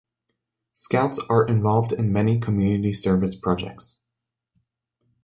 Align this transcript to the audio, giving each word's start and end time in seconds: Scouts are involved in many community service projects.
Scouts 0.73 1.19
are 1.29 1.45
involved 1.45 1.91
in 1.91 2.11
many 2.11 2.39
community 2.39 2.91
service 2.91 3.35
projects. 3.35 3.97